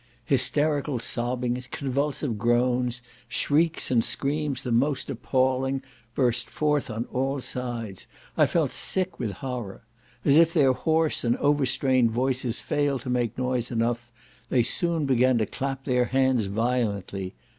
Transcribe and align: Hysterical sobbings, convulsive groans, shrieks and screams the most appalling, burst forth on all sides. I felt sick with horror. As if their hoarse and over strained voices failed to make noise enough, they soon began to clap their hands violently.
Hysterical 0.25 0.97
sobbings, 0.97 1.67
convulsive 1.69 2.39
groans, 2.39 3.03
shrieks 3.27 3.91
and 3.91 4.03
screams 4.03 4.63
the 4.63 4.71
most 4.71 5.11
appalling, 5.11 5.83
burst 6.15 6.49
forth 6.49 6.89
on 6.89 7.05
all 7.13 7.39
sides. 7.39 8.07
I 8.35 8.47
felt 8.47 8.71
sick 8.71 9.19
with 9.19 9.29
horror. 9.29 9.83
As 10.25 10.37
if 10.37 10.53
their 10.53 10.73
hoarse 10.73 11.23
and 11.23 11.37
over 11.37 11.67
strained 11.67 12.09
voices 12.09 12.61
failed 12.61 13.01
to 13.01 13.11
make 13.11 13.37
noise 13.37 13.69
enough, 13.69 14.11
they 14.49 14.63
soon 14.63 15.05
began 15.05 15.37
to 15.37 15.45
clap 15.45 15.83
their 15.85 16.05
hands 16.05 16.45
violently. 16.47 17.35